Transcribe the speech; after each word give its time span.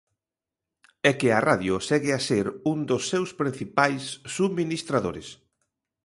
E 1.09 1.11
que 1.19 1.29
a 1.33 1.39
radio 1.49 1.73
segue 1.89 2.11
a 2.15 2.19
ser 2.29 2.45
un 2.71 2.79
dos 2.89 3.03
seus 3.11 3.29
principais 3.41 4.03
subministradores. 4.35 5.27